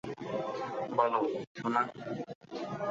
বলো, 0.97 1.19
সোনা। 1.57 1.81